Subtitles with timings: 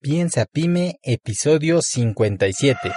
[0.00, 2.92] Piensa Pyme, episodio 57.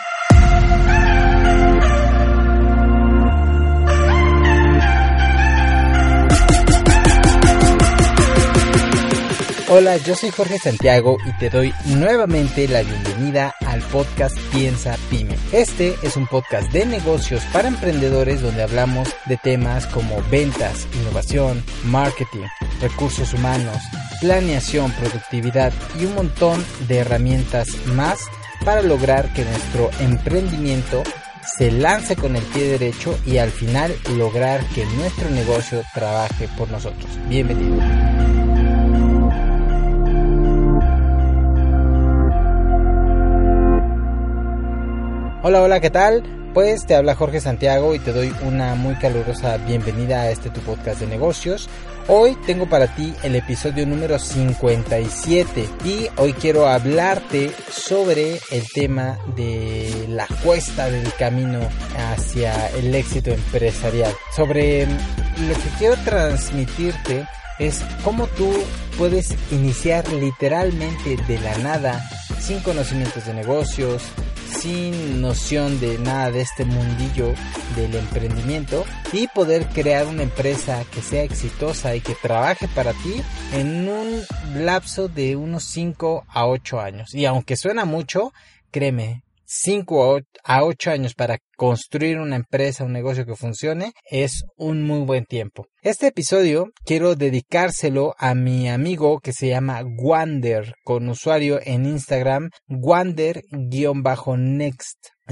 [9.67, 15.36] Hola, yo soy Jorge Santiago y te doy nuevamente la bienvenida al podcast Piensa Pyme.
[15.54, 21.64] Este es un podcast de negocios para emprendedores donde hablamos de temas como ventas, innovación,
[21.86, 22.46] marketing,
[22.80, 23.78] recursos humanos,
[24.22, 28.20] planeación, productividad y un montón de herramientas más
[28.64, 31.04] para lograr que nuestro emprendimiento
[31.58, 36.70] se lance con el pie derecho y al final lograr que nuestro negocio trabaje por
[36.70, 37.09] nosotros.
[37.28, 37.78] Bienvenido.
[45.44, 46.41] Hola, hola, ¿qué tal?
[46.54, 50.59] Pues te habla Jorge Santiago y te doy una muy calurosa bienvenida a este tu
[50.59, 51.70] podcast de negocios.
[52.09, 59.18] Hoy tengo para ti el episodio número 57 y hoy quiero hablarte sobre el tema
[59.38, 61.62] de la cuesta del camino
[61.98, 64.12] hacia el éxito empresarial.
[64.36, 67.25] Sobre lo que quiero transmitirte
[67.59, 68.52] es cómo tú
[68.97, 72.03] puedes iniciar literalmente de la nada
[72.42, 74.03] sin conocimientos de negocios,
[74.52, 77.33] sin noción de nada de este mundillo
[77.75, 83.22] del emprendimiento y poder crear una empresa que sea exitosa y que trabaje para ti
[83.53, 84.22] en un
[84.55, 87.16] lapso de unos 5 a 8 años.
[87.16, 88.33] Y aunque suena mucho,
[88.72, 89.20] créeme,
[89.53, 95.05] 5 a 8 años para construir una empresa, un negocio que funcione, es un muy
[95.05, 95.67] buen tiempo.
[95.81, 102.49] Este episodio quiero dedicárselo a mi amigo que se llama Wander, con usuario en Instagram,
[102.69, 103.41] Wander-next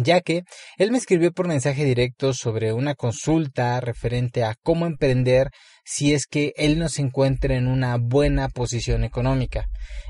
[0.03, 0.43] ya que
[0.77, 5.49] él me escribió por mensaje directo sobre una consulta referente a cómo emprender
[5.85, 9.65] si es que él no se encuentra en una buena posición económica.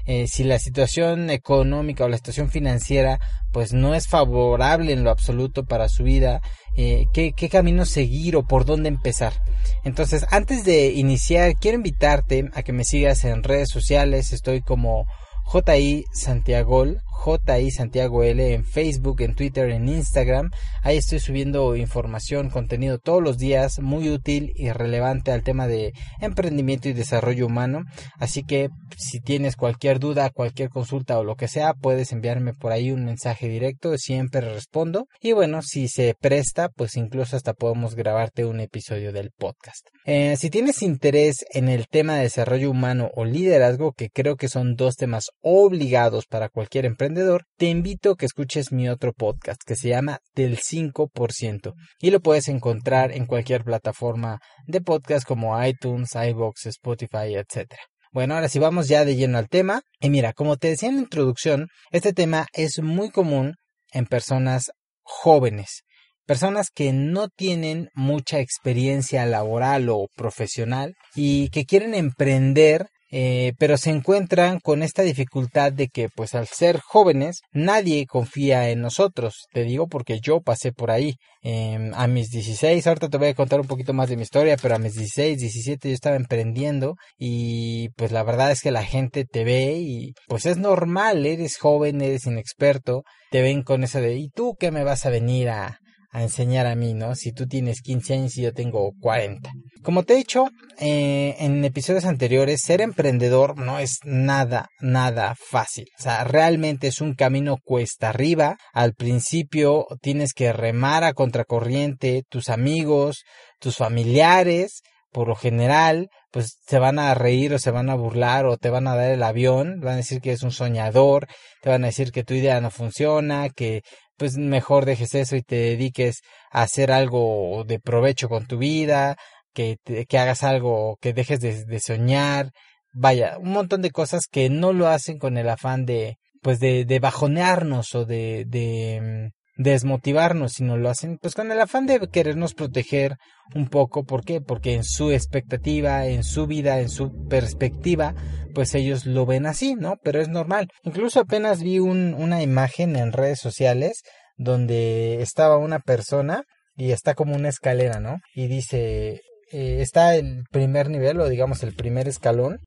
[0.06, 3.20] Eh, si la situación económica o la situación financiera
[3.52, 6.42] pues no es favorable en lo absoluto para su vida,
[6.76, 9.34] eh, ¿qué, qué camino seguir o por dónde empezar.
[9.84, 15.06] Entonces, antes de iniciar, quiero invitarte a que me sigas en redes sociales, estoy como
[15.52, 16.86] JI Santiago,
[17.26, 20.50] JI Santiago L en Facebook, en Twitter, en Instagram.
[20.84, 25.92] Ahí estoy subiendo información, contenido todos los días, muy útil y relevante al tema de
[26.22, 27.84] emprendimiento y desarrollo humano.
[28.18, 32.72] Así que si tienes cualquier duda, cualquier consulta o lo que sea, puedes enviarme por
[32.72, 35.08] ahí un mensaje directo, siempre respondo.
[35.22, 39.88] Y bueno, si se presta, pues incluso hasta podemos grabarte un episodio del podcast.
[40.06, 44.48] Eh, si tienes interés en el tema de desarrollo humano o liderazgo, que creo que
[44.48, 47.09] son dos temas obligados para cualquier emprendedor,
[47.58, 52.20] te invito a que escuches mi otro podcast que se llama Del 5% y lo
[52.20, 57.74] puedes encontrar en cualquier plataforma de podcast como iTunes, iBox, Spotify, etc.
[58.12, 59.82] Bueno, ahora sí vamos ya de lleno al tema.
[60.00, 63.56] Y mira, como te decía en la introducción, este tema es muy común
[63.92, 64.70] en personas
[65.02, 65.82] jóvenes,
[66.28, 73.78] personas que no tienen mucha experiencia laboral o profesional y que quieren emprender eh, pero
[73.78, 79.48] se encuentran con esta dificultad de que pues al ser jóvenes nadie confía en nosotros,
[79.52, 81.16] te digo porque yo pasé por ahí.
[81.42, 84.58] Eh, a mis 16, ahorita te voy a contar un poquito más de mi historia,
[84.62, 88.84] pero a mis 16, 17 yo estaba emprendiendo y pues la verdad es que la
[88.84, 94.02] gente te ve y pues es normal, eres joven, eres inexperto, te ven con eso
[94.02, 95.80] de ¿y tú qué me vas a venir a,
[96.12, 97.16] a enseñar a mí, ¿no?
[97.16, 99.52] Si tú tienes 15 años y yo tengo 40.
[99.84, 100.46] Como te he dicho
[100.80, 105.86] eh, en episodios anteriores, ser emprendedor no es nada, nada fácil.
[106.00, 108.58] O sea, realmente es un camino cuesta arriba.
[108.74, 113.24] Al principio tienes que remar a contracorriente, tus amigos,
[113.60, 114.82] tus familiares,
[115.12, 118.70] por lo general, pues se van a reír o se van a burlar o te
[118.70, 121.28] van a dar el avión, van a decir que es un soñador,
[121.62, 123.82] te van a decir que tu idea no funciona, que
[124.20, 126.22] pues mejor dejes eso y te dediques
[126.52, 129.18] a hacer algo de provecho con tu vida,
[129.54, 132.52] que, que hagas algo, que dejes de, de, soñar,
[132.94, 136.86] vaya, un montón de cosas que no lo hacen con el afán de, pues de,
[136.86, 142.00] de bajonearnos o de, de mm, desmotivarnos, sino lo hacen pues con el afán de
[142.08, 143.18] querernos proteger
[143.54, 144.40] un poco, ¿por qué?
[144.40, 148.16] Porque en su expectativa, en su vida, en su perspectiva,
[148.56, 149.98] pues ellos lo ven así, ¿no?
[150.02, 150.70] Pero es normal.
[150.84, 154.04] Incluso apenas vi un, una imagen en redes sociales
[154.38, 156.46] donde estaba una persona
[156.78, 158.20] y está como una escalera, ¿no?
[158.34, 159.20] Y dice,
[159.52, 162.60] eh, está el primer nivel o digamos el primer escalón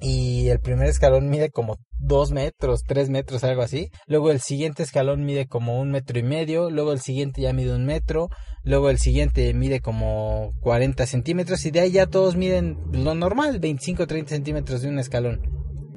[0.00, 3.90] y el primer escalón mide como dos metros, tres metros, algo así.
[4.06, 7.74] Luego el siguiente escalón mide como un metro y medio, luego el siguiente ya mide
[7.74, 8.28] un metro,
[8.62, 13.58] luego el siguiente mide como 40 centímetros y de ahí ya todos miden lo normal,
[13.58, 15.40] 25 o 30 centímetros de un escalón.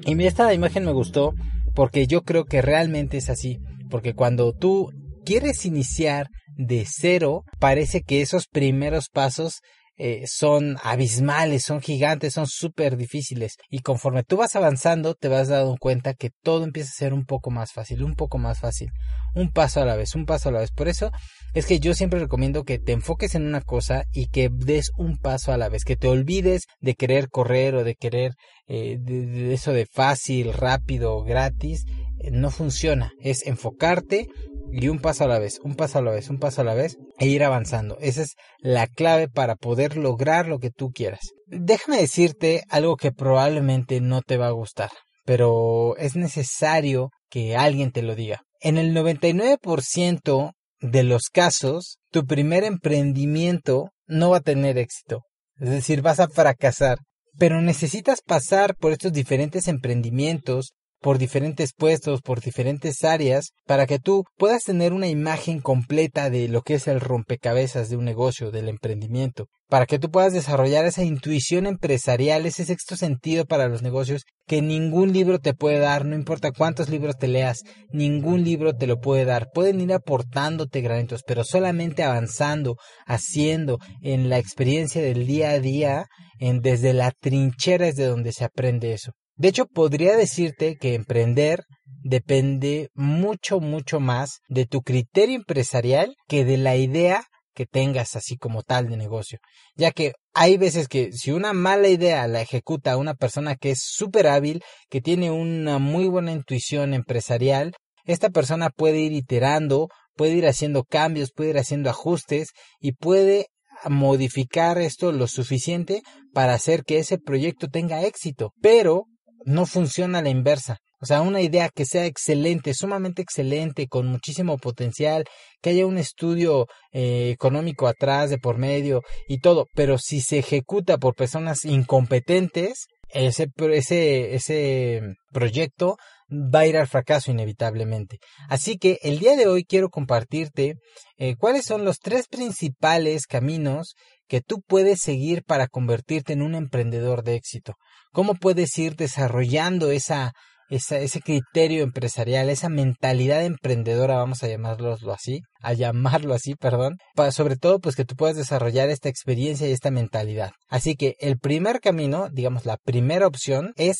[0.04, 1.34] Y esta imagen me gustó
[1.74, 4.90] porque yo creo que realmente es así, porque cuando tú
[5.24, 9.60] quieres iniciar de cero, parece que esos primeros pasos
[9.96, 13.56] eh, son abismales, son gigantes, son súper difíciles.
[13.70, 17.24] Y conforme tú vas avanzando, te vas dando cuenta que todo empieza a ser un
[17.24, 18.90] poco más fácil, un poco más fácil.
[19.34, 20.70] Un paso a la vez, un paso a la vez.
[20.72, 21.10] Por eso
[21.54, 25.18] es que yo siempre recomiendo que te enfoques en una cosa y que des un
[25.18, 28.32] paso a la vez, que te olvides de querer correr o de querer
[28.66, 31.84] eh, de, eso de fácil, rápido, gratis.
[32.30, 33.12] No funciona.
[33.20, 34.28] Es enfocarte
[34.72, 36.74] y un paso a la vez, un paso a la vez, un paso a la
[36.74, 37.98] vez e ir avanzando.
[38.00, 41.20] Esa es la clave para poder lograr lo que tú quieras.
[41.46, 44.90] Déjame decirte algo que probablemente no te va a gustar,
[45.24, 48.42] pero es necesario que alguien te lo diga.
[48.60, 55.22] En el 99% de los casos, tu primer emprendimiento no va a tener éxito.
[55.58, 56.98] Es decir, vas a fracasar.
[57.38, 63.98] Pero necesitas pasar por estos diferentes emprendimientos por diferentes puestos, por diferentes áreas, para que
[63.98, 68.52] tú puedas tener una imagen completa de lo que es el rompecabezas de un negocio,
[68.52, 73.82] del emprendimiento, para que tú puedas desarrollar esa intuición empresarial, ese sexto sentido para los
[73.82, 78.74] negocios que ningún libro te puede dar, no importa cuántos libros te leas, ningún libro
[78.74, 79.48] te lo puede dar.
[79.52, 82.76] Pueden ir aportándote granitos, pero solamente avanzando,
[83.06, 86.06] haciendo en la experiencia del día a día,
[86.38, 89.12] en desde la trinchera es de donde se aprende eso.
[89.36, 96.44] De hecho, podría decirte que emprender depende mucho, mucho más de tu criterio empresarial que
[96.44, 97.24] de la idea
[97.54, 99.38] que tengas así como tal de negocio.
[99.76, 103.82] Ya que hay veces que si una mala idea la ejecuta una persona que es
[103.82, 107.74] súper hábil, que tiene una muy buena intuición empresarial,
[108.04, 112.48] esta persona puede ir iterando, puede ir haciendo cambios, puede ir haciendo ajustes
[112.80, 113.46] y puede
[113.88, 116.02] modificar esto lo suficiente
[116.32, 118.52] para hacer que ese proyecto tenga éxito.
[118.60, 119.06] Pero
[119.44, 120.78] no funciona a la inversa.
[121.00, 125.24] O sea, una idea que sea excelente, sumamente excelente, con muchísimo potencial,
[125.60, 130.38] que haya un estudio eh, económico atrás de por medio y todo, pero si se
[130.38, 135.02] ejecuta por personas incompetentes, ese, ese, ese
[135.32, 135.96] proyecto
[136.32, 138.18] va a ir al fracaso inevitablemente.
[138.48, 140.76] Así que el día de hoy quiero compartirte
[141.18, 143.94] eh, cuáles son los tres principales caminos
[144.28, 147.74] que tú puedes seguir para convertirte en un emprendedor de éxito
[148.12, 150.32] cómo puedes ir desarrollando esa,
[150.68, 156.96] esa, ese criterio empresarial, esa mentalidad emprendedora, vamos a llamarlo así, a llamarlo así, perdón,
[157.14, 160.52] para, sobre todo pues que tú puedas desarrollar esta experiencia y esta mentalidad.
[160.68, 163.98] Así que el primer camino, digamos la primera opción es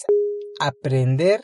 [0.60, 1.42] aprender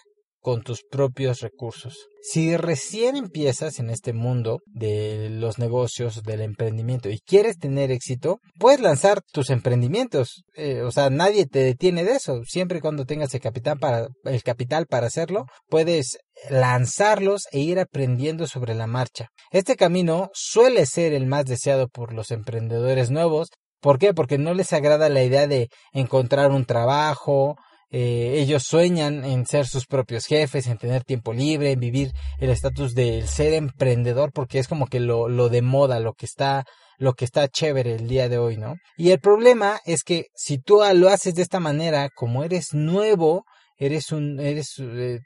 [0.48, 2.08] con tus propios recursos.
[2.22, 8.40] Si recién empiezas en este mundo de los negocios, del emprendimiento y quieres tener éxito,
[8.58, 10.44] puedes lanzar tus emprendimientos.
[10.56, 12.44] Eh, o sea, nadie te detiene de eso.
[12.46, 16.16] Siempre y cuando tengas el capital para, el capital para hacerlo, puedes
[16.48, 19.28] lanzarlos e ir aprendiendo sobre la marcha.
[19.50, 23.50] Este camino suele ser el más deseado por los emprendedores nuevos.
[23.82, 24.14] ¿Por qué?
[24.14, 27.58] Porque no les agrada la idea de encontrar un trabajo,
[27.90, 32.50] eh, ellos sueñan en ser sus propios jefes, en tener tiempo libre, en vivir el
[32.50, 36.66] estatus del ser emprendedor, porque es como que lo, lo de moda, lo que está,
[36.98, 38.74] lo que está chévere el día de hoy, ¿no?
[38.96, 43.44] Y el problema es que si tú lo haces de esta manera, como eres nuevo,
[43.78, 45.20] eres un, eres eh,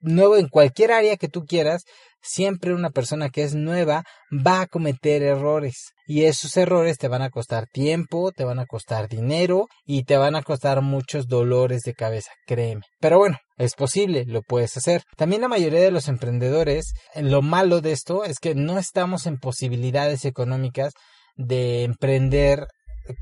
[0.00, 1.84] nuevo en cualquier área que tú quieras,
[2.22, 5.92] siempre una persona que es nueva va a cometer errores.
[6.06, 10.16] Y esos errores te van a costar tiempo, te van a costar dinero y te
[10.16, 12.82] van a costar muchos dolores de cabeza, créeme.
[13.00, 15.02] Pero bueno, es posible, lo puedes hacer.
[15.16, 19.38] También la mayoría de los emprendedores, lo malo de esto es que no estamos en
[19.38, 20.92] posibilidades económicas
[21.36, 22.66] de emprender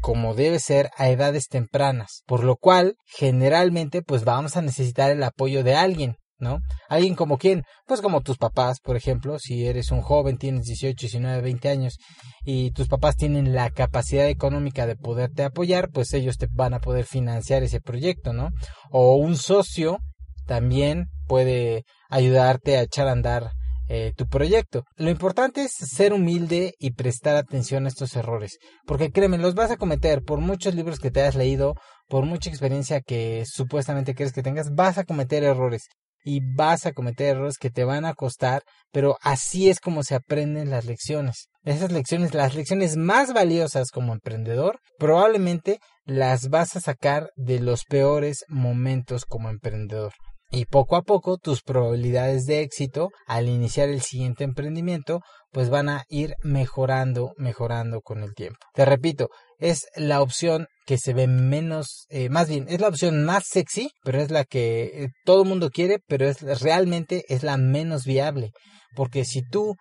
[0.01, 5.23] como debe ser a edades tempranas, por lo cual generalmente pues vamos a necesitar el
[5.23, 6.61] apoyo de alguien, ¿no?
[6.89, 10.97] Alguien como quién, pues como tus papás, por ejemplo, si eres un joven, tienes 18,
[11.01, 11.99] 19, 20 años
[12.45, 16.81] y tus papás tienen la capacidad económica de poderte apoyar, pues ellos te van a
[16.81, 18.51] poder financiar ese proyecto, ¿no?
[18.91, 19.99] O un socio
[20.47, 23.51] también puede ayudarte a echar a andar
[23.91, 24.85] eh, tu proyecto.
[24.97, 29.71] Lo importante es ser humilde y prestar atención a estos errores, porque créeme, los vas
[29.71, 31.75] a cometer por muchos libros que te hayas leído,
[32.07, 35.89] por mucha experiencia que supuestamente crees que tengas, vas a cometer errores
[36.25, 40.15] y vas a cometer errores que te van a costar, pero así es como se
[40.15, 41.49] aprenden las lecciones.
[41.65, 47.85] Esas lecciones, las lecciones más valiosas como emprendedor, probablemente las vas a sacar de los
[47.85, 50.13] peores momentos como emprendedor.
[50.51, 55.21] Y poco a poco tus probabilidades de éxito al iniciar el siguiente emprendimiento
[55.53, 58.59] pues van a ir mejorando, mejorando con el tiempo.
[58.75, 63.25] Te repito, es la opción que se ve menos, eh, más bien, es la opción
[63.25, 67.43] más sexy, pero es la que eh, todo el mundo quiere, pero es realmente es
[67.43, 68.53] la menos viable.
[68.95, 69.77] Porque si tú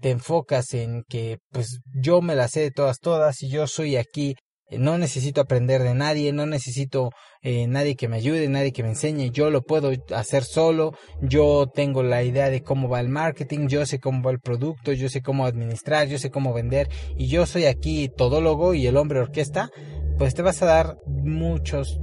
[0.00, 3.96] te enfocas en que, pues yo me la sé de todas, todas, y yo soy
[3.96, 4.36] aquí
[4.70, 7.10] no necesito aprender de nadie, no necesito
[7.42, 11.70] eh, nadie que me ayude, nadie que me enseñe, yo lo puedo hacer solo, yo
[11.72, 15.08] tengo la idea de cómo va el marketing, yo sé cómo va el producto, yo
[15.08, 19.20] sé cómo administrar, yo sé cómo vender y yo soy aquí todólogo y el hombre
[19.20, 19.70] orquesta,
[20.18, 22.00] pues te vas a dar muchos,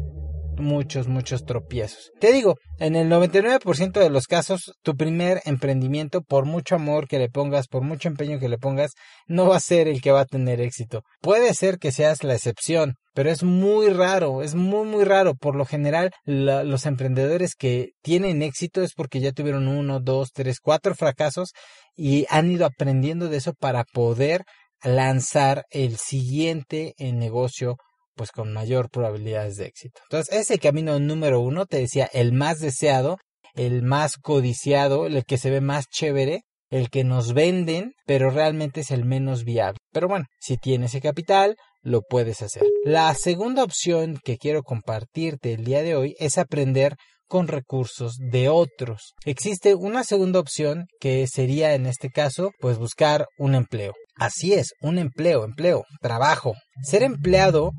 [0.57, 2.11] muchos, muchos tropiezos.
[2.19, 7.19] Te digo, en el 99% de los casos, tu primer emprendimiento, por mucho amor que
[7.19, 8.91] le pongas, por mucho empeño que le pongas,
[9.27, 11.01] no va a ser el que va a tener éxito.
[11.21, 15.35] Puede ser que seas la excepción, pero es muy raro, es muy, muy raro.
[15.35, 20.59] Por lo general, los emprendedores que tienen éxito es porque ya tuvieron uno, dos, tres,
[20.59, 21.51] cuatro fracasos
[21.95, 24.43] y han ido aprendiendo de eso para poder
[24.83, 27.77] lanzar el siguiente negocio
[28.15, 30.01] pues con mayor probabilidades de éxito.
[30.09, 33.17] Entonces, ese camino número uno, te decía, el más deseado,
[33.53, 38.81] el más codiciado, el que se ve más chévere, el que nos venden, pero realmente
[38.81, 39.77] es el menos viable.
[39.91, 42.63] Pero bueno, si tienes ese capital, lo puedes hacer.
[42.83, 46.95] La segunda opción que quiero compartirte el día de hoy es aprender
[47.27, 49.13] con recursos de otros.
[49.25, 53.93] Existe una segunda opción que sería en este caso pues buscar un empleo.
[54.15, 56.53] Así es, un empleo, empleo, trabajo.
[56.83, 57.71] Ser empleado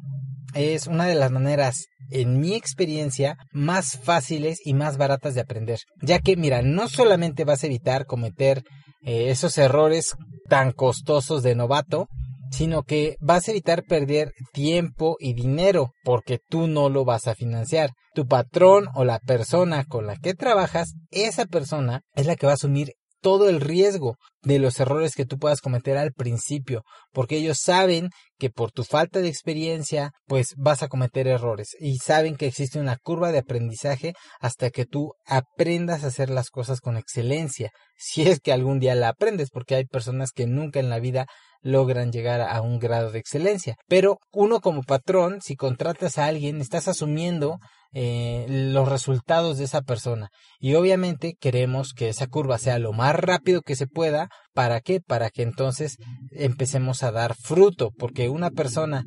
[0.54, 5.80] es una de las maneras, en mi experiencia, más fáciles y más baratas de aprender.
[6.02, 8.62] Ya que, mira, no solamente vas a evitar cometer
[9.02, 10.14] eh, esos errores
[10.48, 12.06] tan costosos de novato,
[12.50, 17.34] sino que vas a evitar perder tiempo y dinero porque tú no lo vas a
[17.34, 17.90] financiar.
[18.14, 22.52] Tu patrón o la persona con la que trabajas, esa persona es la que va
[22.52, 22.92] a asumir
[23.26, 28.10] todo el riesgo de los errores que tú puedas cometer al principio, porque ellos saben
[28.38, 32.78] que por tu falta de experiencia, pues vas a cometer errores y saben que existe
[32.78, 38.22] una curva de aprendizaje hasta que tú aprendas a hacer las cosas con excelencia, si
[38.22, 41.26] es que algún día la aprendes, porque hay personas que nunca en la vida
[41.66, 43.76] logran llegar a un grado de excelencia.
[43.88, 47.58] Pero uno como patrón, si contratas a alguien, estás asumiendo
[47.92, 50.28] eh, los resultados de esa persona.
[50.60, 54.28] Y obviamente queremos que esa curva sea lo más rápido que se pueda.
[54.54, 55.00] ¿Para qué?
[55.00, 55.96] Para que entonces
[56.30, 57.90] empecemos a dar fruto.
[57.98, 59.04] Porque una persona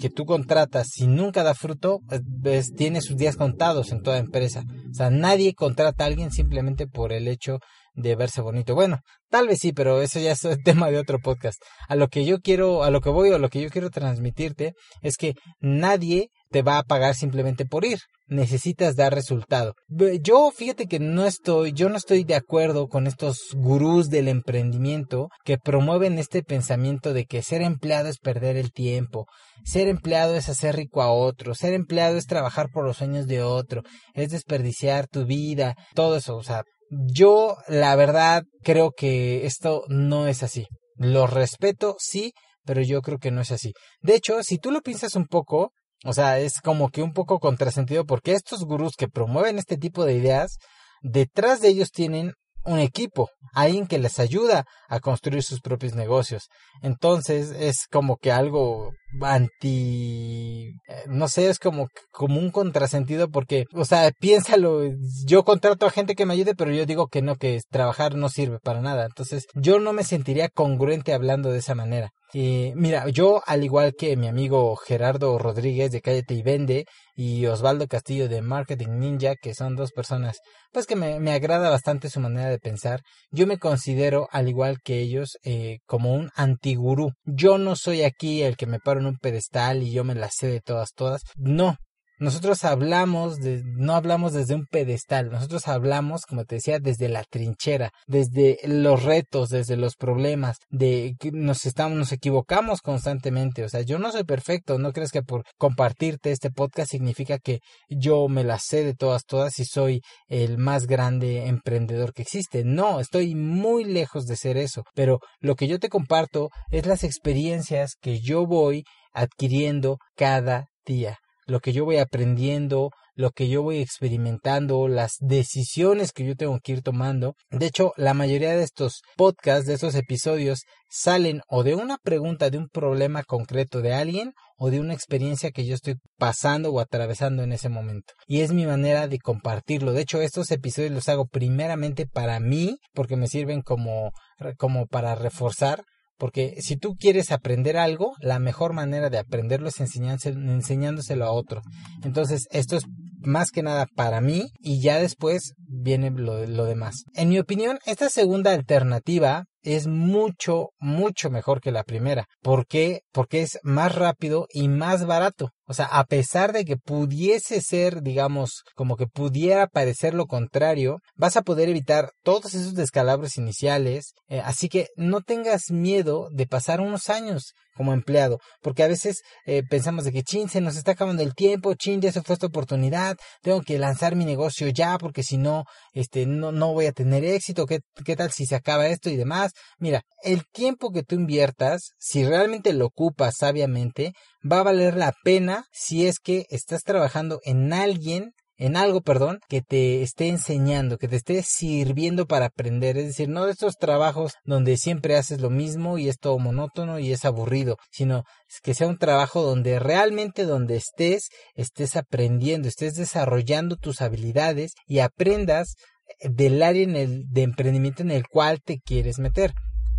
[0.00, 2.00] que tú contratas si nunca da fruto,
[2.42, 4.64] pues, tiene sus días contados en toda empresa.
[4.90, 7.58] O sea, nadie contrata a alguien simplemente por el hecho
[7.98, 8.74] de verse bonito.
[8.74, 11.60] Bueno, tal vez sí, pero eso ya es tema de otro podcast.
[11.88, 13.90] A lo que yo quiero, a lo que voy o a lo que yo quiero
[13.90, 17.98] transmitirte es que nadie te va a pagar simplemente por ir.
[18.28, 19.74] Necesitas dar resultado.
[20.22, 25.28] Yo fíjate que no estoy, yo no estoy de acuerdo con estos gurús del emprendimiento
[25.44, 29.26] que promueven este pensamiento de que ser empleado es perder el tiempo,
[29.64, 33.42] ser empleado es hacer rico a otro, ser empleado es trabajar por los sueños de
[33.42, 39.84] otro, es desperdiciar tu vida, todo eso, o sea, yo, la verdad, creo que esto
[39.88, 40.66] no es así.
[40.96, 42.32] Lo respeto, sí,
[42.64, 43.72] pero yo creo que no es así.
[44.00, 45.72] De hecho, si tú lo piensas un poco,
[46.04, 50.04] o sea, es como que un poco contrasentido porque estos gurús que promueven este tipo
[50.04, 50.58] de ideas,
[51.02, 52.32] detrás de ellos tienen
[52.64, 56.48] un equipo, alguien que les ayuda a construir sus propios negocios.
[56.82, 63.64] Entonces es como que algo anti, eh, no sé, es como, como un contrasentido porque,
[63.72, 64.82] o sea, piénsalo,
[65.26, 68.28] yo contrato a gente que me ayude, pero yo digo que no, que trabajar no
[68.28, 69.06] sirve para nada.
[69.06, 72.10] Entonces yo no me sentiría congruente hablando de esa manera.
[72.32, 76.84] Y mira, yo al igual que mi amigo Gerardo Rodríguez de Cállate y Vende
[77.18, 80.38] y Osvaldo Castillo de Marketing Ninja, que son dos personas
[80.70, 84.78] pues que me, me agrada bastante su manera de pensar, yo me considero al igual
[84.84, 87.10] que ellos eh, como un antigurú.
[87.24, 90.30] Yo no soy aquí el que me paro en un pedestal y yo me la
[90.30, 91.22] sé de todas, todas.
[91.34, 91.76] No,
[92.18, 97.24] nosotros hablamos de, no hablamos desde un pedestal, nosotros hablamos, como te decía, desde la
[97.24, 103.64] trinchera, desde los retos, desde los problemas, de que nos estamos, nos equivocamos constantemente.
[103.64, 107.60] O sea, yo no soy perfecto, no crees que por compartirte este podcast significa que
[107.88, 112.64] yo me la sé de todas, todas y soy el más grande emprendedor que existe.
[112.64, 114.84] No, estoy muy lejos de ser eso.
[114.94, 121.18] Pero lo que yo te comparto es las experiencias que yo voy adquiriendo cada día
[121.48, 126.60] lo que yo voy aprendiendo, lo que yo voy experimentando, las decisiones que yo tengo
[126.62, 127.34] que ir tomando.
[127.50, 132.50] De hecho, la mayoría de estos podcasts, de estos episodios, salen o de una pregunta,
[132.50, 136.80] de un problema concreto de alguien o de una experiencia que yo estoy pasando o
[136.80, 138.12] atravesando en ese momento.
[138.26, 139.92] Y es mi manera de compartirlo.
[139.92, 144.12] De hecho, estos episodios los hago primeramente para mí, porque me sirven como,
[144.58, 145.82] como para reforzar
[146.18, 151.62] porque si tú quieres aprender algo, la mejor manera de aprenderlo es enseñándoselo a otro.
[152.02, 152.84] Entonces, esto es
[153.20, 157.04] más que nada para mí y ya después viene lo, demás.
[157.14, 162.26] En mi opinión, esta segunda alternativa es mucho, mucho mejor que la primera.
[162.42, 163.00] ¿Por qué?
[163.12, 165.50] Porque es más rápido y más barato.
[165.68, 171.00] O sea, a pesar de que pudiese ser, digamos, como que pudiera parecer lo contrario,
[171.14, 174.14] vas a poder evitar todos esos descalabros iniciales.
[174.28, 179.22] Eh, así que no tengas miedo de pasar unos años como empleado, porque a veces
[179.46, 182.34] eh, pensamos de que chin, se nos está acabando el tiempo, chin, ya se fue
[182.34, 186.86] esta oportunidad, tengo que lanzar mi negocio ya, porque si no, este, no, no voy
[186.86, 189.52] a tener éxito, ¿qué, qué tal si se acaba esto y demás.
[189.78, 194.12] Mira, el tiempo que tú inviertas, si realmente lo ocupas sabiamente,
[194.50, 199.38] va a valer la pena si es que estás trabajando en alguien en algo, perdón,
[199.48, 202.98] que te esté enseñando, que te esté sirviendo para aprender.
[202.98, 206.98] Es decir, no de estos trabajos donde siempre haces lo mismo y es todo monótono
[206.98, 208.24] y es aburrido, sino
[208.62, 214.98] que sea un trabajo donde realmente donde estés, estés aprendiendo, estés desarrollando tus habilidades y
[214.98, 215.76] aprendas
[216.20, 219.52] del área en el, de emprendimiento en el cual te quieres meter.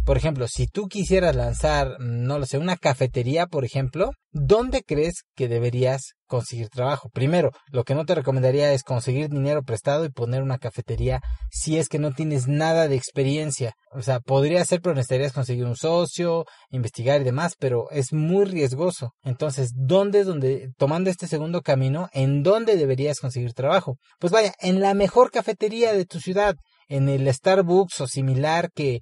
[0.10, 5.22] Por ejemplo, si tú quisieras lanzar, no lo sé, una cafetería, por ejemplo, ¿dónde crees
[5.36, 7.10] que deberías conseguir trabajo?
[7.14, 11.78] Primero, lo que no te recomendaría es conseguir dinero prestado y poner una cafetería si
[11.78, 13.74] es que no tienes nada de experiencia.
[13.92, 18.46] O sea, podría ser, pero necesitarías conseguir un socio, investigar y demás, pero es muy
[18.46, 19.12] riesgoso.
[19.22, 23.98] Entonces, ¿dónde es donde, tomando este segundo camino, en dónde deberías conseguir trabajo?
[24.18, 26.56] Pues vaya, en la mejor cafetería de tu ciudad
[26.90, 29.00] en el Starbucks o similar que,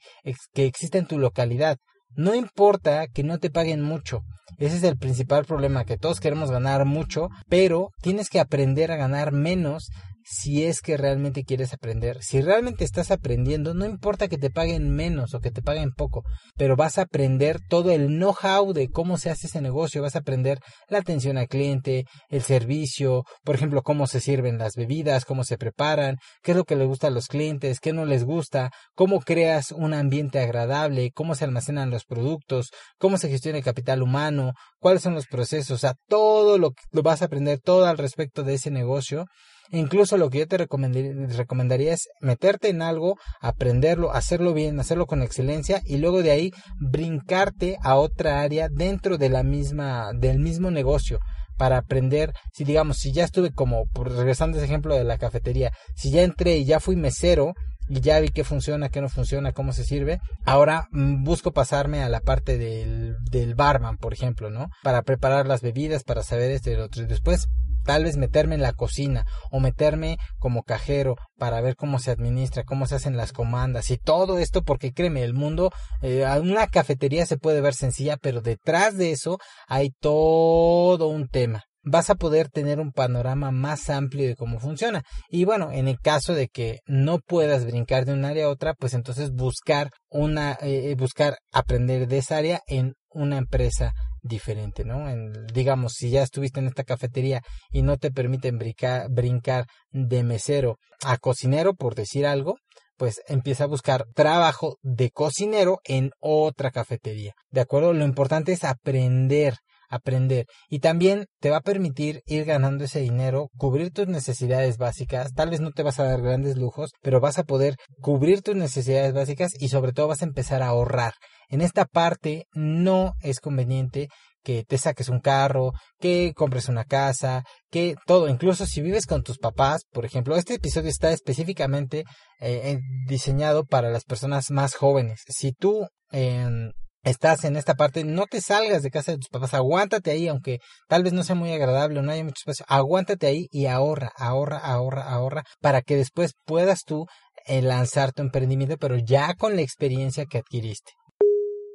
[0.54, 1.78] que existe en tu localidad.
[2.16, 4.22] No importa que no te paguen mucho.
[4.58, 8.98] Ese es el principal problema, que todos queremos ganar mucho, pero tienes que aprender a
[8.98, 9.90] ganar menos
[10.30, 12.22] si es que realmente quieres aprender.
[12.22, 16.24] Si realmente estás aprendiendo, no importa que te paguen menos o que te paguen poco,
[16.58, 20.20] pero vas a aprender todo el know-how de cómo se hace ese negocio, vas a
[20.20, 25.46] aprender la atención al cliente, el servicio, por ejemplo, cómo se sirven las bebidas, cómo
[25.46, 28.72] se preparan, qué es lo que les gusta a los clientes, qué no les gusta,
[28.96, 34.02] cómo creas un ambiente agradable, cómo se almacenan los productos, cómo se gestiona el capital
[34.02, 37.98] humano, cuáles son los procesos, o sea, todo lo que vas a aprender todo al
[37.98, 39.26] respecto de ese negocio
[39.72, 45.22] Incluso lo que yo te recomendaría es meterte en algo, aprenderlo, hacerlo bien, hacerlo con
[45.22, 50.72] excelencia y luego de ahí brincarte a otra área dentro de la misma, del mismo
[50.72, 51.20] negocio
[51.58, 55.72] para aprender, si digamos, si ya estuve como, regresando a ese ejemplo de la cafetería,
[55.96, 57.54] si ya entré y ya fui mesero,
[57.90, 60.20] y ya vi qué funciona, qué no funciona, cómo se sirve.
[60.46, 64.68] Ahora mm, busco pasarme a la parte del, del barman, por ejemplo, ¿no?
[64.84, 67.04] Para preparar las bebidas, para saber esto y lo otro.
[67.04, 67.48] Y después
[67.88, 72.66] tal vez meterme en la cocina o meterme como cajero para ver cómo se administra,
[72.66, 75.72] cómo se hacen las comandas y todo esto porque créeme, el mundo,
[76.02, 81.64] eh, una cafetería se puede ver sencilla, pero detrás de eso hay todo un tema
[81.90, 85.04] vas a poder tener un panorama más amplio de cómo funciona.
[85.30, 88.74] Y bueno, en el caso de que no puedas brincar de un área a otra,
[88.74, 93.94] pues entonces buscar una, eh, buscar aprender de esa área en una empresa
[94.28, 95.06] diferente, ¿no?
[95.54, 100.78] Digamos, si ya estuviste en esta cafetería y no te permiten brincar, brincar de mesero
[101.04, 102.56] a cocinero, por decir algo,
[102.98, 107.34] pues empieza a buscar trabajo de cocinero en otra cafetería.
[107.52, 107.94] ¿De acuerdo?
[107.94, 109.56] Lo importante es aprender
[109.90, 115.34] aprender y también te va a permitir ir ganando ese dinero, cubrir tus necesidades básicas,
[115.34, 118.56] tal vez no te vas a dar grandes lujos, pero vas a poder cubrir tus
[118.56, 121.14] necesidades básicas y sobre todo vas a empezar a ahorrar.
[121.50, 124.10] En esta parte no es conveniente
[124.44, 129.22] que te saques un carro, que compres una casa, que todo, incluso si vives con
[129.22, 132.06] tus papás, por ejemplo, este episodio está específicamente
[132.40, 135.24] eh, diseñado para las personas más jóvenes.
[135.28, 136.72] Si tú eh,
[137.10, 140.60] estás en esta parte, no te salgas de casa de tus papás, aguántate ahí, aunque
[140.88, 144.12] tal vez no sea muy agradable o no haya mucho espacio, aguántate ahí y ahorra,
[144.18, 147.06] ahorra, ahorra, ahorra, para que después puedas tú
[147.46, 150.92] eh, lanzar tu emprendimiento, pero ya con la experiencia que adquiriste.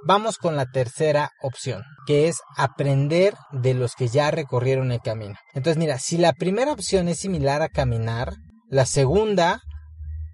[0.04, 5.36] Vamos con la tercera opción, que es aprender de los que ya recorrieron el camino.
[5.54, 8.32] Entonces, mira, si la primera opción es similar a caminar,
[8.68, 9.60] la segunda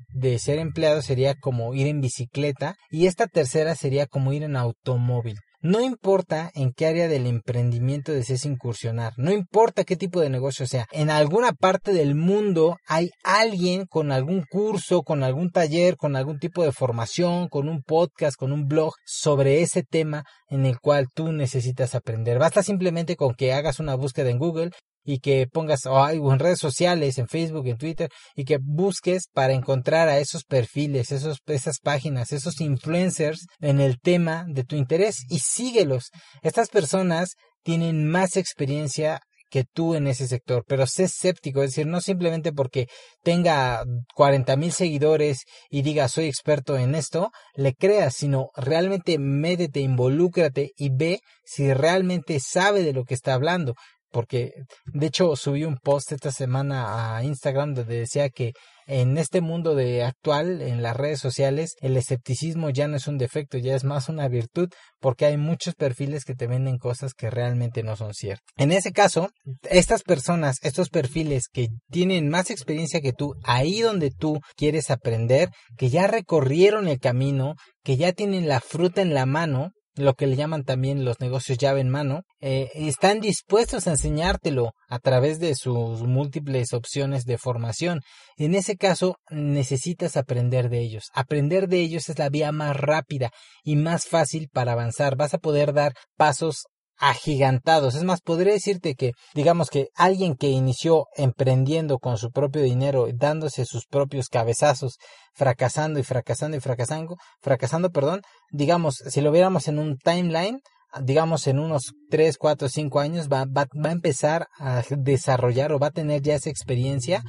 [0.08, 4.56] de ser empleado sería como ir en bicicleta y esta tercera sería como ir en
[4.56, 5.36] automóvil.
[5.60, 10.68] No importa en qué área del emprendimiento desees incursionar, no importa qué tipo de negocio
[10.68, 16.14] sea, en alguna parte del mundo hay alguien con algún curso, con algún taller, con
[16.14, 20.78] algún tipo de formación, con un podcast, con un blog sobre ese tema en el
[20.78, 22.38] cual tú necesitas aprender.
[22.38, 24.70] Basta simplemente con que hagas una búsqueda en Google
[25.08, 29.54] y que pongas o en redes sociales, en Facebook, en Twitter, y que busques para
[29.54, 35.24] encontrar a esos perfiles, esos, esas páginas, esos influencers en el tema de tu interés
[35.30, 36.10] y síguelos.
[36.42, 41.86] Estas personas tienen más experiencia que tú en ese sector, pero sé escéptico, es decir,
[41.86, 42.86] no simplemente porque
[43.22, 43.82] tenga
[44.14, 50.72] 40 mil seguidores y diga soy experto en esto, le creas, sino realmente métete, involúcrate
[50.76, 53.72] y ve si realmente sabe de lo que está hablando
[54.10, 54.52] porque
[54.86, 58.52] de hecho subí un post esta semana a Instagram donde decía que
[58.88, 63.18] en este mundo de actual en las redes sociales el escepticismo ya no es un
[63.18, 67.28] defecto, ya es más una virtud porque hay muchos perfiles que te venden cosas que
[67.28, 68.46] realmente no son ciertas.
[68.56, 69.28] En ese caso,
[69.70, 75.50] estas personas, estos perfiles que tienen más experiencia que tú, ahí donde tú quieres aprender,
[75.76, 80.26] que ya recorrieron el camino, que ya tienen la fruta en la mano, lo que
[80.26, 85.38] le llaman también los negocios llave en mano, eh, están dispuestos a enseñártelo a través
[85.40, 88.00] de sus múltiples opciones de formación.
[88.36, 91.04] En ese caso, necesitas aprender de ellos.
[91.14, 93.30] Aprender de ellos es la vía más rápida
[93.62, 95.16] y más fácil para avanzar.
[95.16, 96.64] Vas a poder dar pasos
[96.98, 97.94] agigantados.
[97.94, 103.06] Es más, podría decirte que, digamos que alguien que inició emprendiendo con su propio dinero,
[103.14, 104.98] dándose sus propios cabezazos,
[105.34, 110.60] fracasando y fracasando y fracasando, fracasando, perdón, digamos, si lo viéramos en un timeline,
[111.02, 115.78] digamos en unos 3, 4, 5 años va, va, va, a empezar a desarrollar o
[115.78, 117.22] va a tener ya esa experiencia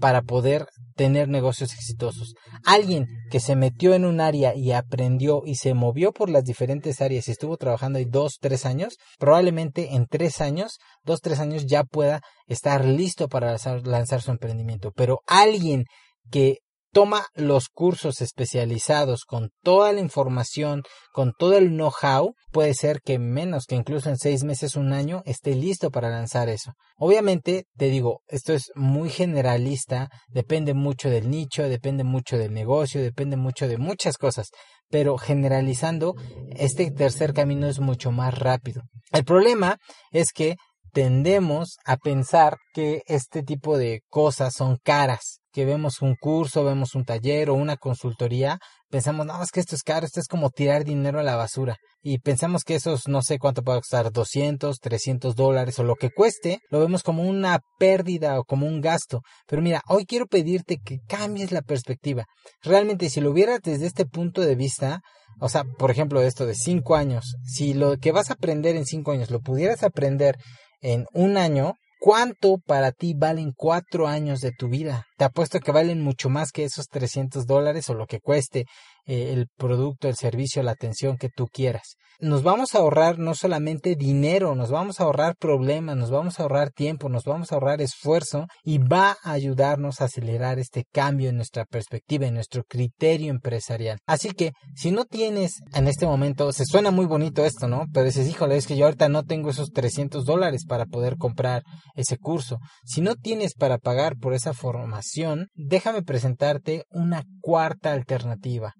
[0.00, 2.34] para poder tener negocios exitosos.
[2.64, 7.00] Alguien que se metió en un área y aprendió y se movió por las diferentes
[7.00, 11.66] áreas y estuvo trabajando ahí 2, 3 años, probablemente en 3 años, 2, 3 años
[11.66, 14.92] ya pueda estar listo para lanzar, lanzar su emprendimiento.
[14.92, 15.84] Pero alguien
[16.30, 16.58] que
[16.94, 23.18] toma los cursos especializados con toda la información, con todo el know-how, puede ser que
[23.18, 26.72] menos que incluso en seis meses, un año, esté listo para lanzar eso.
[26.96, 33.02] Obviamente, te digo, esto es muy generalista, depende mucho del nicho, depende mucho del negocio,
[33.02, 34.50] depende mucho de muchas cosas,
[34.88, 36.14] pero generalizando,
[36.50, 38.82] este tercer camino es mucho más rápido.
[39.10, 39.78] El problema
[40.12, 40.54] es que
[40.94, 46.94] tendemos a pensar que este tipo de cosas son caras, que vemos un curso, vemos
[46.94, 48.58] un taller o una consultoría,
[48.90, 51.76] pensamos, no, es que esto es caro, esto es como tirar dinero a la basura.
[52.00, 56.10] Y pensamos que esos, no sé cuánto puede costar, 200, 300 dólares o lo que
[56.10, 59.20] cueste, lo vemos como una pérdida o como un gasto.
[59.48, 62.24] Pero mira, hoy quiero pedirte que cambies la perspectiva.
[62.62, 65.00] Realmente, si lo vieras desde este punto de vista,
[65.40, 68.86] o sea, por ejemplo, esto de cinco años, si lo que vas a aprender en
[68.86, 70.36] cinco años lo pudieras aprender
[70.84, 75.06] en un año, ¿cuánto para ti valen cuatro años de tu vida?
[75.16, 78.66] Te apuesto que valen mucho más que esos 300 dólares o lo que cueste
[79.06, 81.96] eh, el producto, el servicio, la atención que tú quieras.
[82.20, 86.44] Nos vamos a ahorrar no solamente dinero, nos vamos a ahorrar problemas, nos vamos a
[86.44, 91.28] ahorrar tiempo, nos vamos a ahorrar esfuerzo y va a ayudarnos a acelerar este cambio
[91.28, 93.98] en nuestra perspectiva, en nuestro criterio empresarial.
[94.06, 97.86] Así que si no tienes en este momento, se suena muy bonito esto, ¿no?
[97.92, 101.64] Pero dices, híjole, es que yo ahorita no tengo esos 300 dólares para poder comprar
[101.96, 102.58] ese curso.
[102.84, 108.72] Si no tienes para pagar por esa formación, déjame presentarte una cuarta alternativa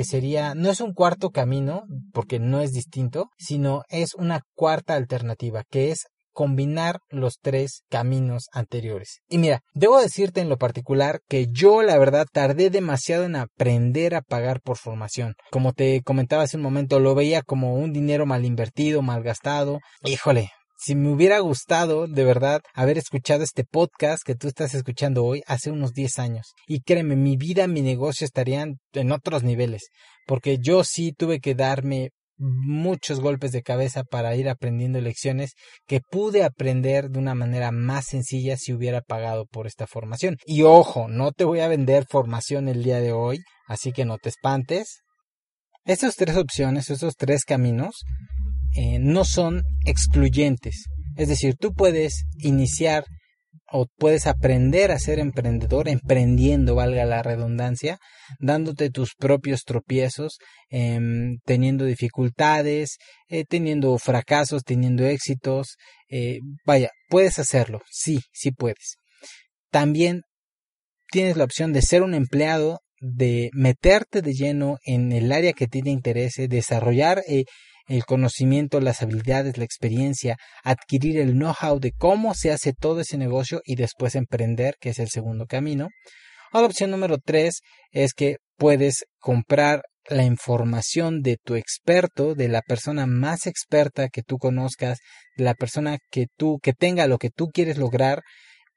[0.00, 1.82] que sería, no es un cuarto camino,
[2.14, 8.44] porque no es distinto, sino es una cuarta alternativa, que es combinar los tres caminos
[8.54, 9.18] anteriores.
[9.28, 14.14] Y mira, debo decirte en lo particular que yo la verdad tardé demasiado en aprender
[14.14, 15.34] a pagar por formación.
[15.50, 19.80] Como te comentaba hace un momento, lo veía como un dinero mal invertido, mal gastado.
[20.02, 20.50] Híjole,
[20.82, 25.42] si me hubiera gustado de verdad haber escuchado este podcast que tú estás escuchando hoy
[25.46, 26.54] hace unos 10 años.
[26.66, 29.82] Y créeme, mi vida, mi negocio estarían en otros niveles,
[30.26, 35.50] porque yo sí tuve que darme muchos golpes de cabeza para ir aprendiendo lecciones
[35.86, 40.38] que pude aprender de una manera más sencilla si hubiera pagado por esta formación.
[40.46, 44.16] Y ojo, no te voy a vender formación el día de hoy, así que no
[44.16, 45.02] te espantes.
[45.84, 48.02] Estas tres opciones, esos tres caminos,
[48.76, 50.84] eh, no son excluyentes.
[51.16, 53.04] Es decir, tú puedes iniciar
[53.72, 57.98] o puedes aprender a ser emprendedor emprendiendo, valga la redundancia,
[58.40, 60.38] dándote tus propios tropiezos,
[60.70, 65.76] em, teniendo dificultades, eh, teniendo fracasos, teniendo éxitos.
[66.08, 68.96] Eh, vaya, puedes hacerlo, sí, sí puedes.
[69.70, 70.22] También
[71.12, 75.64] tienes la opción de ser un empleado, de meterte de lleno en el área que
[75.64, 77.22] a ti te interese, desarrollar
[77.90, 83.18] el conocimiento, las habilidades, la experiencia, adquirir el know-how de cómo se hace todo ese
[83.18, 85.88] negocio y después emprender, que es el segundo camino.
[86.52, 92.48] O la opción número tres es que puedes comprar la información de tu experto, de
[92.48, 94.98] la persona más experta que tú conozcas,
[95.36, 98.22] de la persona que tú, que tenga lo que tú quieres lograr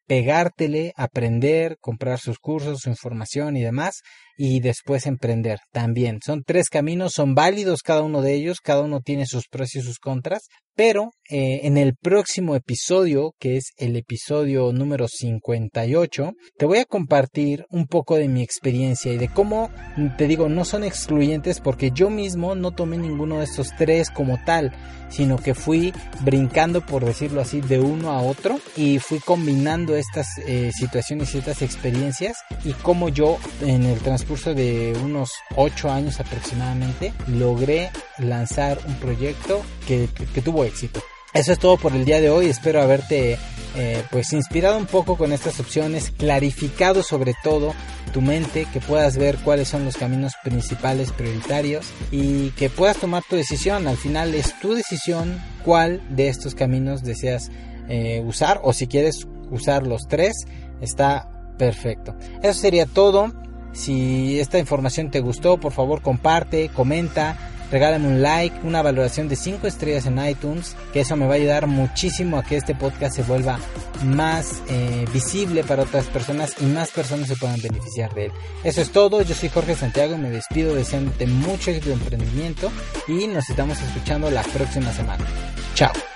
[0.07, 4.01] pegártele, aprender, comprar sus cursos, su información y demás,
[4.37, 6.19] y después emprender también.
[6.25, 9.81] Son tres caminos, son válidos cada uno de ellos, cada uno tiene sus pros y
[9.81, 10.43] sus contras,
[10.75, 16.85] pero eh, en el próximo episodio, que es el episodio número 58, te voy a
[16.85, 19.69] compartir un poco de mi experiencia y de cómo,
[20.17, 24.39] te digo, no son excluyentes porque yo mismo no tomé ninguno de estos tres como
[24.45, 24.71] tal,
[25.09, 30.25] sino que fui brincando, por decirlo así, de uno a otro y fui combinando estas
[30.47, 34.22] eh, situaciones y estas experiencias y cómo yo en el transcurso
[34.55, 41.01] de unos ocho años aproximadamente logré lanzar un proyecto que, que tuvo éxito.
[41.33, 42.45] Eso es todo por el día de hoy.
[42.45, 43.39] Espero haberte
[43.75, 47.73] eh, pues inspirado un poco con estas opciones, clarificado sobre todo
[48.13, 53.23] tu mente, que puedas ver cuáles son los caminos principales, prioritarios y que puedas tomar
[53.27, 53.87] tu decisión.
[53.87, 57.49] Al final es tu decisión cuál de estos caminos deseas
[57.89, 60.33] eh, usar o si quieres usar los tres,
[60.81, 62.15] está perfecto.
[62.43, 63.33] Eso sería todo.
[63.73, 67.37] Si esta información te gustó, por favor comparte, comenta
[67.73, 71.37] regálame un like, una valoración de 5 estrellas en iTunes, que eso me va a
[71.37, 73.59] ayudar muchísimo a que este podcast se vuelva
[74.05, 78.31] más eh, visible para otras personas y más personas se puedan beneficiar de él.
[78.63, 82.71] Eso es todo, yo soy Jorge Santiago, me despido deseándote mucho éxito de emprendimiento
[83.07, 85.25] y nos estamos escuchando la próxima semana.
[85.73, 86.12] Chao.